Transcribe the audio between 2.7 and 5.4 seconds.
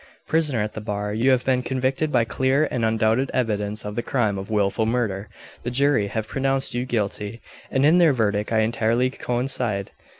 and undoubted evidence of the crime of wilful murder.